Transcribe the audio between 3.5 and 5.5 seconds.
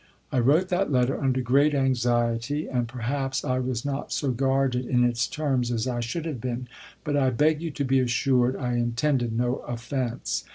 was not so guarded in its